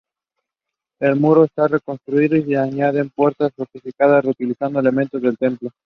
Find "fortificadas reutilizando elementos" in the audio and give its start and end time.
3.55-5.21